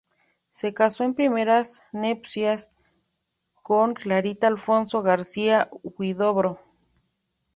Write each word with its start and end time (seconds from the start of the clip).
Se 0.49 0.73
casó 0.73 1.03
en 1.03 1.13
primeras 1.13 1.83
nupcias 1.91 2.71
con 3.61 3.93
Clarita 3.93 4.47
Alfonso 4.47 5.03
García-Huidobro. 5.03 6.59